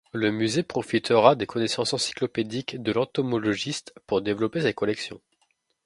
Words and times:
Le 0.13 0.31
musée 0.31 0.63
profitera 0.63 1.35
des 1.35 1.45
connaissances 1.45 1.93
encyclopédiques 1.93 2.81
de 2.81 2.91
l'entomologiste 2.91 3.93
pour 4.07 4.23
développer 4.23 4.61
ses 4.63 4.73
collections. 4.73 5.21